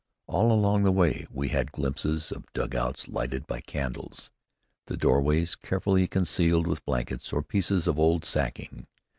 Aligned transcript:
All 0.25 0.51
along 0.51 0.81
the 0.81 0.91
way 0.91 1.27
we 1.29 1.49
had 1.49 1.71
glimpses 1.71 2.31
of 2.31 2.51
dugouts 2.53 3.07
lighted 3.07 3.45
by 3.45 3.61
candles, 3.61 4.31
the 4.87 4.97
doorways 4.97 5.53
carefully 5.55 6.07
concealed 6.07 6.65
with 6.65 6.83
blankets 6.85 7.31
or 7.31 7.43
pieces 7.43 7.85
of 7.85 7.99
old 7.99 8.25
sacking. 8.25 8.87